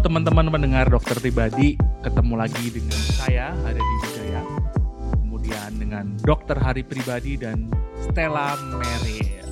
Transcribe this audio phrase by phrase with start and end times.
[0.00, 4.42] teman-teman pendengar dokter pribadi, ketemu lagi dengan saya ada di Wijaya.
[5.20, 7.68] Kemudian dengan dokter Hari Pribadi dan
[8.00, 9.44] Stella Meril.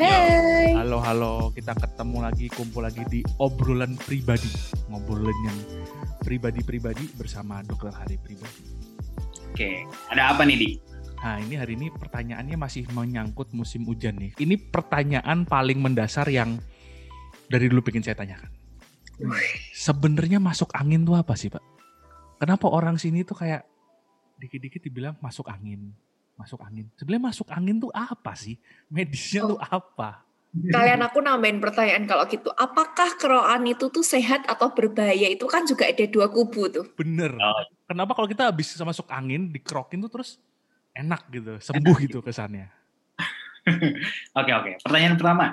[0.00, 0.72] Hai.
[0.72, 4.48] Halo halo, kita ketemu lagi kumpul lagi di obrolan pribadi,
[4.88, 5.58] ngobrolin yang
[6.24, 8.64] pribadi-pribadi bersama dokter Hari Pribadi.
[9.52, 10.70] Oke, ada apa nih di?
[11.20, 14.32] Nah ini hari ini pertanyaannya masih menyangkut musim hujan nih.
[14.40, 16.56] Ini pertanyaan paling mendasar yang
[17.52, 18.59] dari dulu pengen saya tanyakan.
[19.76, 21.62] Sebenarnya masuk angin tuh apa sih pak?
[22.40, 23.68] Kenapa orang sini tuh kayak
[24.40, 25.92] dikit-dikit dibilang masuk angin,
[26.40, 26.88] masuk angin.
[26.96, 28.56] Sebenarnya masuk angin tuh apa sih?
[28.88, 30.24] Medisnya tuh apa?
[30.50, 32.50] Kalian aku nambahin pertanyaan kalau gitu.
[32.58, 35.30] Apakah keroan itu tuh sehat atau berbahaya?
[35.30, 36.90] Itu kan juga ada dua kubu tuh.
[36.98, 37.38] Bener.
[37.38, 37.62] Oh.
[37.86, 40.42] Kenapa kalau kita habis masuk angin, dikerokin tuh terus
[40.90, 42.66] enak gitu, sembuh gitu kesannya?
[44.40, 44.70] Oke oke.
[44.82, 45.46] Pertanyaan pertama,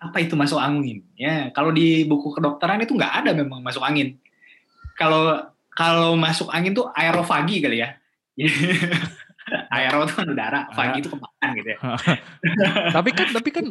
[0.00, 1.04] apa itu masuk angin?
[1.12, 4.16] Ya, kalau di buku kedokteran itu nggak ada memang masuk angin.
[4.96, 5.44] Kalau
[5.76, 7.94] kalau masuk angin tuh aerofagi kali ya.
[9.74, 11.78] Aero itu kan udara, fagi itu kemakan gitu ya.
[12.96, 13.66] tapi kan, tapi kan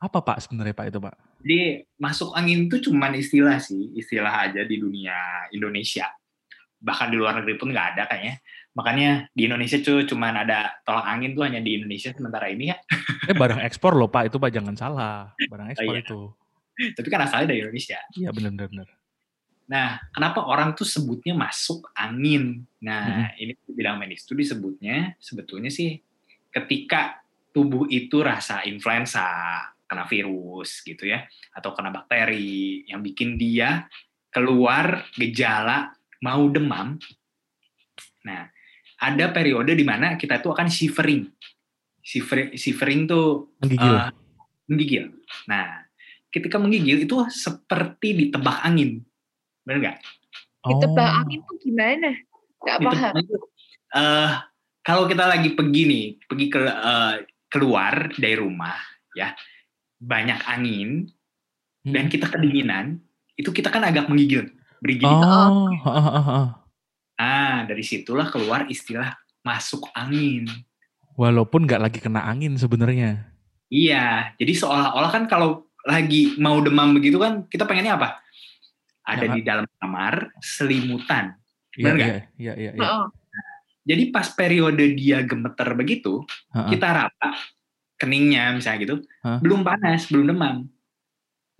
[0.00, 1.14] apa pak sebenarnya pak itu pak?
[1.40, 1.60] Jadi
[1.96, 6.08] masuk angin itu cuman istilah sih, istilah aja di dunia Indonesia.
[6.76, 8.40] Bahkan di luar negeri pun nggak ada kayaknya.
[8.74, 12.76] Makanya di Indonesia tuh cuman ada tolak angin tuh hanya di Indonesia sementara ini ya.
[13.30, 15.34] Eh barang ekspor loh pak, itu pak jangan salah.
[15.50, 16.02] Barang ekspor iya.
[16.02, 16.20] itu.
[16.96, 17.98] Tapi kan asalnya dari Indonesia.
[18.14, 18.88] Iya benar-benar.
[19.70, 22.66] Nah, kenapa orang tuh sebutnya masuk angin?
[22.82, 25.94] Nah, ini di bidang medis itu disebutnya sebetulnya sih
[26.50, 27.22] ketika
[27.54, 29.30] tubuh itu rasa influenza,
[29.86, 31.22] kena virus gitu ya,
[31.54, 33.86] atau kena bakteri yang bikin dia
[34.34, 36.98] keluar gejala mau demam.
[38.26, 38.50] Nah,
[39.00, 41.24] ada periode di mana kita tuh akan shivering.
[42.00, 43.92] Shiver- Shivering tuh Menggigil.
[43.92, 44.08] eh,
[44.66, 45.04] menggigil.
[45.46, 45.84] Nah,
[46.28, 49.00] ketika menggigil itu seperti ditebak angin.
[49.62, 49.96] Benar nggak?
[50.62, 51.18] Ditebak Oh.
[51.18, 52.10] angin tuh gimana?
[52.58, 53.14] Gak Ditebak paham.
[53.90, 54.30] eh,
[54.80, 57.14] kalau kita lagi pergi nih, pergi ke eh,
[57.46, 58.76] keluar dari rumah,
[59.12, 59.32] ya,
[59.98, 61.08] banyak angin
[61.80, 61.90] Hmm.
[61.90, 63.00] dan kita kedinginan,
[63.34, 65.08] itu kita kan agak menggigil, bergigi.
[65.08, 66.46] Oh, heeh.
[67.20, 69.12] Ah, dari situlah keluar istilah
[69.44, 70.48] masuk angin.
[71.12, 73.28] walaupun nggak lagi kena angin sebenarnya.
[73.68, 78.24] Iya, jadi seolah-olah kan kalau lagi mau demam begitu kan, kita pengennya apa?
[79.04, 81.36] Ada Ya, di dalam kamar, selimutan.
[81.76, 82.08] Iya, Bener nggak?
[82.08, 82.80] iya, iya, iya, iya.
[82.80, 83.04] Heeh.
[83.84, 86.24] Jadi pas periode dia gemeter begitu,
[86.56, 86.72] Heeh.
[86.72, 87.28] kita raba
[88.00, 89.44] keningnya misalnya gitu, Hah?
[89.44, 90.72] belum panas, belum demam.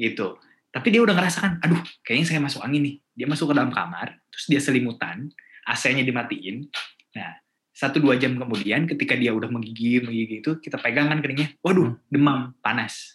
[0.00, 0.41] Gitu.
[0.72, 2.97] Tapi dia udah ngerasakan, aduh kayaknya saya masuk angin nih.
[3.12, 5.28] Dia masuk ke dalam kamar, terus dia selimutan,
[5.71, 6.67] AC-nya dimatiin.
[7.15, 7.33] Nah,
[7.71, 11.95] satu dua jam kemudian ketika dia udah menggigil, menggigil itu, kita pegang kan keningnya, waduh
[12.11, 13.15] demam, panas.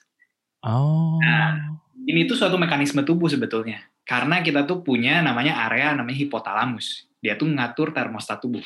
[0.63, 1.19] Oh.
[1.21, 1.77] Nah.
[2.05, 3.81] Ini tuh suatu mekanisme tubuh sebetulnya.
[4.05, 7.09] Karena kita tuh punya namanya area namanya hipotalamus.
[7.17, 8.61] Dia tuh ngatur termostat tubuh.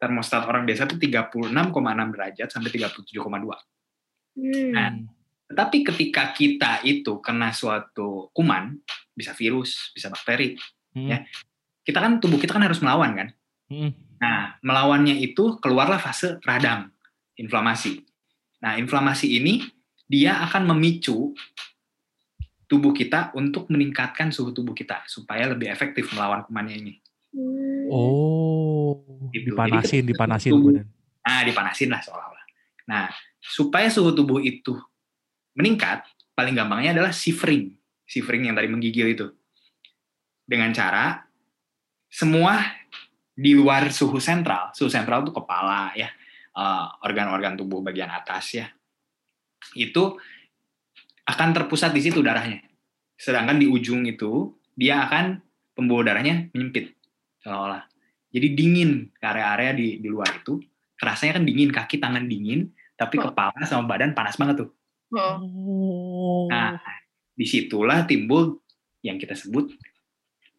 [0.00, 1.44] Termostat orang biasa tuh 36,6
[2.16, 3.20] derajat sampai 37,2.
[4.32, 4.72] Hmm.
[4.72, 4.90] Nah,
[5.50, 8.78] Tetapi ketika kita itu kena suatu kuman,
[9.12, 10.54] bisa virus, bisa bakteri,
[10.94, 11.06] Hmm.
[11.10, 11.18] ya.
[11.84, 13.28] Kita kan tubuh kita kan harus melawan kan.
[13.70, 13.92] Hmm.
[14.20, 16.92] Nah, melawannya itu keluarlah fase radang,
[17.40, 18.04] inflamasi.
[18.60, 19.64] Nah, inflamasi ini
[20.04, 21.32] dia akan memicu
[22.68, 26.94] tubuh kita untuk meningkatkan suhu tubuh kita supaya lebih efektif melawan kumannya ini.
[27.30, 27.86] Hmm.
[27.90, 28.70] Oh,
[29.30, 29.54] Gitu.
[29.54, 30.82] dipanasin, Jadi dipanasin tubuh-.
[31.22, 32.44] Nah, dipanasin lah seolah-olah.
[32.90, 33.06] Nah,
[33.38, 34.74] supaya suhu tubuh itu
[35.54, 36.02] meningkat,
[36.34, 37.70] paling gampangnya adalah shivering.
[38.10, 39.26] Shivering yang tadi menggigil itu.
[40.42, 41.22] Dengan cara
[42.10, 42.58] semua
[43.32, 46.10] di luar suhu sentral, suhu sentral itu kepala ya,
[46.52, 48.66] eh, organ-organ tubuh bagian atas ya,
[49.78, 50.18] itu
[51.24, 52.66] akan terpusat di situ darahnya.
[53.14, 55.38] Sedangkan di ujung itu dia akan
[55.72, 56.92] pembuluh darahnya menyempit
[57.40, 57.86] seolah-olah.
[58.34, 60.58] Jadi dingin ke area-area di di luar itu,
[60.98, 63.30] kerasanya kan dingin, kaki tangan dingin, tapi Oh.
[63.30, 64.70] kepala sama badan panas banget tuh.
[65.14, 66.50] Oh.
[66.50, 66.78] Nah,
[67.34, 68.58] di situlah timbul
[69.00, 69.72] yang kita sebut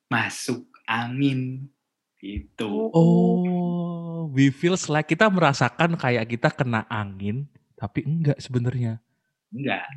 [0.09, 1.71] masuk angin
[2.19, 2.91] gitu.
[2.93, 9.01] Oh, we feels like kita merasakan kayak kita kena angin, tapi enggak sebenarnya.
[9.49, 9.87] Enggak.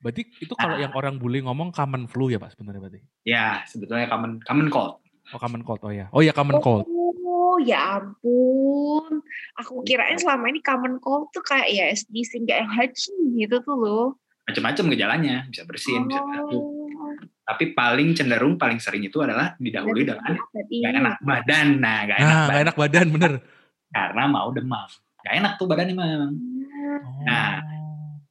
[0.00, 0.80] Berarti itu kalau Ah.
[0.80, 3.00] yang orang bule ngomong common flu ya Pak sebenarnya berarti.
[3.24, 5.00] Ya, sebetulnya common common cold.
[5.30, 6.06] Oh common cold oh ya.
[6.10, 6.88] Oh ya common cold.
[6.88, 9.20] Oh ya ampun.
[9.60, 12.16] Aku kirain selama ini common cold tuh kayak ya SD
[12.48, 14.06] kayak haji gitu tuh loh.
[14.48, 16.64] Macam-macam gejalanya, bisa bersin, bisa batuk.
[17.40, 20.22] Tapi paling cenderung paling sering itu adalah didahului dengan
[20.54, 21.66] Berarti gak enak badan.
[21.82, 22.50] Nah, gak enak Nah, badan.
[22.50, 23.32] gak enak badan bener.
[23.90, 24.86] karena mau demam.
[25.20, 26.32] Gak enak tuh badannya memang.
[27.02, 27.22] Oh.
[27.26, 27.58] Nah,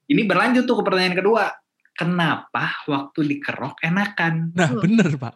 [0.09, 1.45] Ini berlanjut tuh ke pertanyaan kedua.
[1.93, 4.55] kenapa waktu dikerok enakan.
[4.55, 5.35] Nah, bener Pak.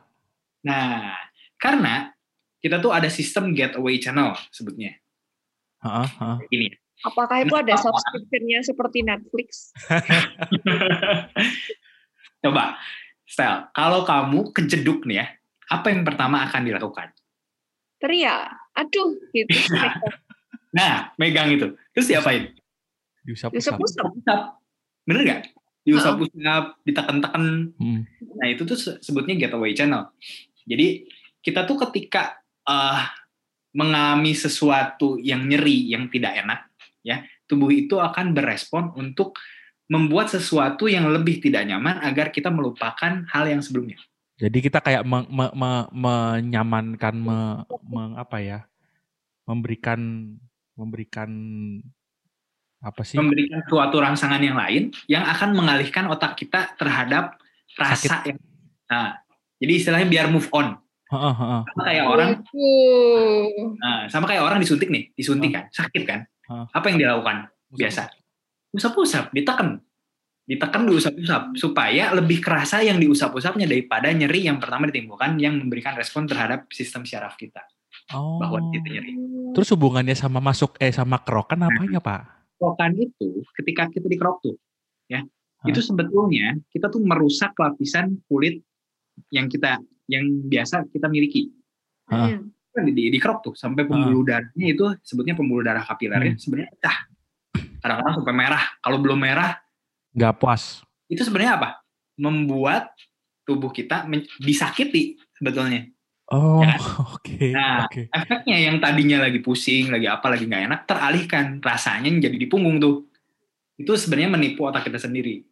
[0.64, 1.12] Nah,
[1.60, 2.08] karena
[2.58, 4.96] kita tuh ada sistem getaway channel sebutnya.
[5.84, 6.38] Heeh, heeh.
[6.50, 6.68] Ini.
[7.04, 9.76] Apakah itu ada subscription-nya seperti Netflix?
[12.44, 12.76] Coba,
[13.34, 15.28] Stel, kalau kamu kejeduk nih ya,
[15.74, 17.10] apa yang pertama akan dilakukan?
[17.98, 19.50] Teriak, aduh gitu.
[20.74, 21.78] Nah, megang itu.
[21.94, 22.50] Terus diapain?
[23.22, 23.78] Diusap-usap.
[23.78, 24.10] Usap-usap.
[24.10, 24.42] Usap.
[25.06, 25.42] Bener nggak?
[25.86, 27.70] Diusap-usap, ditekan-tekan.
[27.78, 28.10] Hmm.
[28.42, 30.10] Nah, itu tuh se- sebutnya getaway channel.
[30.66, 31.06] Jadi,
[31.46, 33.02] kita tuh ketika eh,
[33.78, 36.74] mengalami sesuatu yang nyeri, yang tidak enak,
[37.06, 39.38] ya, tubuh itu akan berespon untuk
[39.94, 44.02] membuat sesuatu yang lebih tidak nyaman agar kita melupakan hal yang sebelumnya.
[44.42, 48.60] Jadi kita kayak me- me- me- menyamankan me- me- apa ya?
[49.46, 50.34] Memberikan
[50.74, 51.30] memberikan
[52.82, 53.22] apa sih?
[53.22, 57.38] Memberikan suatu rangsangan yang lain yang akan mengalihkan otak kita terhadap
[57.78, 58.42] rasa yang
[58.90, 59.22] nah,
[59.62, 60.82] jadi istilahnya biar move on.
[61.14, 61.62] Heeh, heeh.
[61.70, 66.26] Sama kayak orang Uh, nah, sama kayak orang disuntik nih, disuntik kan, sakit kan.
[66.74, 67.54] Apa yang dilakukan?
[67.70, 68.10] Biasa.
[68.74, 69.80] Usap-usap, ditekan.
[70.44, 76.28] Ditekan diusap-usap supaya lebih kerasa yang diusap-usapnya daripada nyeri yang pertama ditimbulkan yang memberikan respon
[76.28, 77.64] terhadap sistem syaraf kita
[78.12, 78.42] Oh.
[78.42, 79.16] bahwa kita nyeri.
[79.56, 82.22] Terus hubungannya sama masuk eh sama kerokan apanya, Pak?
[82.60, 84.56] Kerokan itu ketika kita dikerok tuh,
[85.08, 85.68] ya, Hah?
[85.70, 88.60] itu sebetulnya kita tuh merusak lapisan kulit
[89.30, 89.80] yang kita
[90.10, 91.54] yang biasa kita miliki.
[92.12, 92.34] Hah.
[92.34, 92.52] hmm.
[92.74, 96.98] Kan di, di dikerok tuh sampai pembuluh darahnya itu sebutnya pembuluh darah kapilernya sebenarnya pecah.
[97.84, 98.64] Kadang-kadang sampai merah.
[98.80, 99.60] Kalau belum merah
[100.14, 100.64] Nggak puas.
[101.06, 101.70] itu sebenarnya apa?
[102.16, 102.96] Membuat
[103.44, 104.08] tubuh kita
[104.40, 105.92] disakiti sebetulnya.
[106.32, 106.80] Oh, Ya
[107.14, 107.52] oke.
[107.52, 108.08] Nah, Oke.
[108.08, 112.80] Efeknya yang tadinya lagi pusing, lagi apa, lagi nggak enak, teralihkan rasanya jadi di punggung
[112.80, 113.12] tuh.
[113.76, 115.44] Itu sebenarnya menipu otak kita sendiri.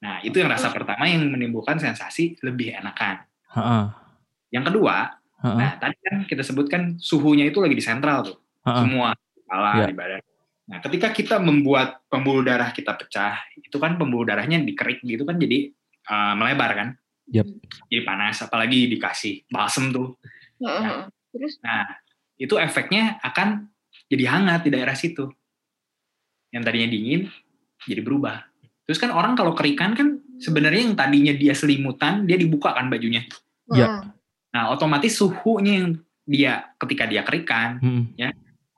[0.00, 3.20] Nah, itu yang rasa pertama yang menimbulkan sensasi lebih enakan.
[3.54, 3.84] Heeh.
[4.50, 4.96] Yang kedua,
[5.40, 5.56] Heeh.
[5.56, 8.36] nah tadi kan kita sebutkan suhunya itu lagi di sentral tuh.
[8.66, 8.80] Heeh.
[8.82, 9.86] Semua kepala Ya.
[9.86, 10.20] di badan.
[10.70, 15.34] Nah, ketika kita membuat pembuluh darah kita pecah, itu kan pembuluh darahnya dikerik gitu kan
[15.34, 15.74] jadi
[16.06, 16.88] uh, melebar kan.
[17.26, 17.50] Yap.
[17.90, 20.14] Jadi panas, apalagi dikasih balsem tuh.
[20.62, 21.10] Heeh.
[21.34, 21.90] Terus Nah,
[22.38, 23.66] itu efeknya akan
[24.06, 25.26] jadi hangat di daerah situ.
[26.54, 27.20] Yang tadinya dingin
[27.90, 28.46] jadi berubah.
[28.86, 33.26] Terus kan orang kalau kerikan kan sebenarnya yang tadinya dia selimutan, dia dibuka kan bajunya.
[33.74, 33.86] Ya.
[33.86, 34.02] Heeh.
[34.54, 35.90] Nah, otomatis suhunya yang
[36.30, 38.14] dia ketika dia kerikan Hmm.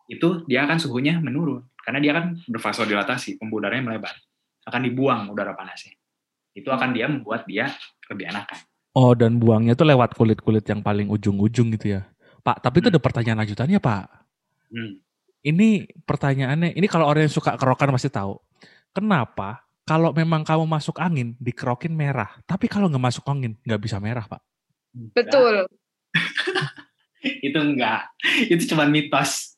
[0.08, 4.14] itu dia akan suhunya menurun karena dia kan bervasodilatasi, pembuluh darahnya melebar.
[4.62, 5.98] Akan dibuang udara panasnya.
[6.54, 7.70] Itu akan dia membuat dia
[8.06, 8.58] lebih enakan.
[8.92, 12.06] Oh, dan buangnya tuh lewat kulit-kulit yang paling ujung-ujung gitu ya.
[12.44, 12.94] Pak, tapi itu Hmm.
[12.98, 14.04] ada pertanyaan lanjutannya, Pak.
[14.68, 14.92] Hmm.
[15.42, 15.68] Ini
[16.06, 18.38] pertanyaannya, ini kalau orang yang suka kerokan pasti tahu.
[18.92, 22.38] Kenapa kalau memang kamu masuk angin, dikerokin merah.
[22.46, 24.42] Tapi kalau nggak masuk angin, nggak bisa merah, Pak.
[24.92, 25.66] betul.
[27.48, 28.12] itu enggak.
[28.52, 29.51] Itu cuma mitos.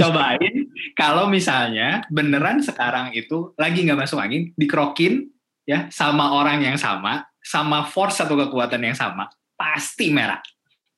[0.00, 0.54] Cobain
[0.92, 5.28] kalau misalnya beneran sekarang itu lagi nggak masuk angin dikerokin
[5.62, 10.40] ya sama orang yang sama sama force atau kekuatan yang sama pasti merah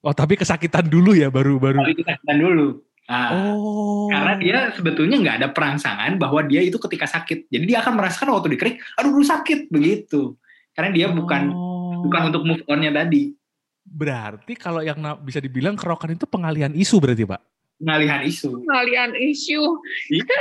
[0.02, 1.78] Oh, tapi kesakitan dulu ya, baru-baru.
[1.78, 4.10] tapi kita tekan dulu nah, Oh.
[4.10, 8.34] karena dia sebetulnya nggak ada perangsangan bahwa dia itu ketika sakit jadi dia akan merasakan
[8.34, 10.34] waktu dikerik aduh dulu sakit begitu
[10.74, 12.02] karena dia bukan Oh.
[12.02, 13.34] bukan untuk move onnya tadi
[13.82, 17.42] Berarti kalau yang bisa dibilang kerokan itu pengalihan isu berarti, Pak?
[17.82, 19.60] Pengalihan isu Kalian isu.
[20.08, 20.34] itu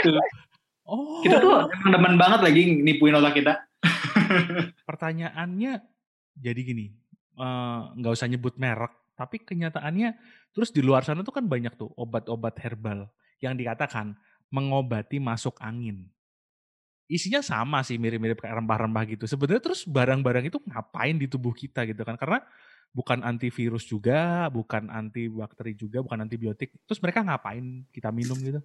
[0.81, 1.23] Oh.
[1.23, 3.53] kita tuh emang demen banget lagi nipuin otak kita
[4.89, 5.79] pertanyaannya
[6.35, 6.89] jadi gini,
[7.37, 10.15] eh, nggak usah nyebut merek, tapi kenyataannya
[10.55, 13.07] terus di luar sana tuh kan banyak tuh obat-obat herbal
[13.43, 14.15] yang dikatakan
[14.49, 16.07] mengobati masuk angin.
[17.11, 19.27] Isinya sama sih mirip-mirip kayak rempah-rempah gitu.
[19.27, 22.15] Sebenarnya terus barang-barang itu ngapain di tubuh kita gitu kan?
[22.15, 22.39] Karena
[22.91, 26.75] bukan antivirus juga, bukan antibakteri juga, bukan antibiotik.
[26.87, 28.59] Terus mereka ngapain kita minum gitu?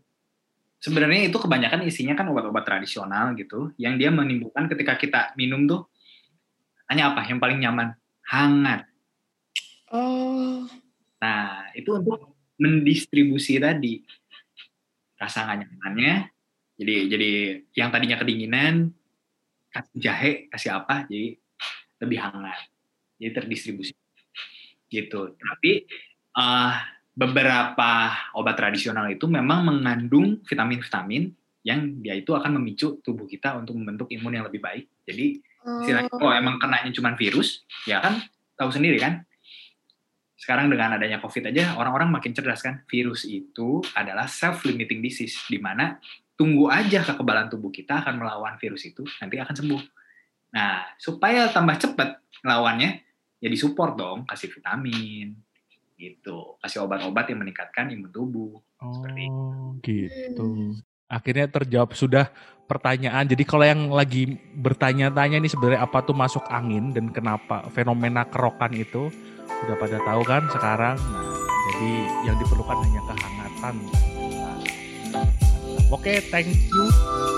[0.80, 5.88] sebenarnya itu kebanyakan isinya kan obat-obat tradisional gitu yang dia menimbulkan ketika kita minum tuh
[6.92, 7.96] hanya apa yang paling nyaman
[8.28, 8.84] hangat
[9.86, 10.66] Oh.
[11.22, 14.02] nah itu untuk mendistribusi tadi
[15.14, 16.14] rasa nggak nyamannya
[16.74, 17.30] jadi jadi
[17.78, 18.90] yang tadinya kedinginan
[19.70, 21.38] kasih jahe kasih apa jadi
[22.02, 22.66] lebih hangat
[23.16, 23.94] jadi terdistribusi
[24.88, 25.86] gitu tapi
[26.36, 26.74] eh,
[27.16, 31.32] beberapa obat tradisional itu memang mengandung vitamin-vitamin
[31.64, 34.86] yang dia itu akan memicu tubuh kita untuk membentuk imun yang lebih baik.
[35.02, 35.40] Jadi
[35.82, 36.20] istilahnya Oh.
[36.20, 38.22] kalau emang kenanya cuma virus, ya kan
[38.54, 39.26] tahu sendiri kan.
[40.38, 42.86] Sekarang dengan adanya COVID aja orang-orang makin cerdas kan.
[42.86, 45.98] Virus itu adalah self-limiting disease di mana
[46.38, 49.82] tunggu aja kekebalan tubuh kita akan melawan virus itu, nanti akan sembuh.
[50.54, 53.05] Nah, supaya tambah cepet lawannya,
[53.40, 55.36] ya disupport dong, kasih vitamin,
[55.96, 56.60] gitu.
[56.60, 58.60] Kasih obat-obat yang meningkatkan imun tubuh.
[58.78, 59.32] Seperti itu.
[59.32, 60.46] Oh, gitu.
[61.06, 62.28] Akhirnya terjawab sudah
[62.66, 63.24] pertanyaan.
[63.24, 68.74] Jadi kalau yang lagi bertanya-tanya nih sebenarnya apa tuh masuk angin dan kenapa fenomena kerokan
[68.74, 69.08] itu
[69.46, 70.96] udah pada tahu kan sekarang.
[70.98, 71.26] Nah,
[71.72, 71.92] jadi
[72.26, 73.74] yang diperlukan hanya kehangatan.
[75.14, 75.28] Nah,
[75.94, 76.84] Oke, thank you.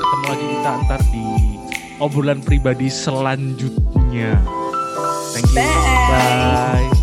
[0.00, 1.26] Ketemu lagi kita ntar di
[2.00, 4.40] obrolan pribadi selanjutnya.
[5.40, 5.60] Thank you.
[5.60, 6.88] Bye.
[6.90, 6.97] Bye.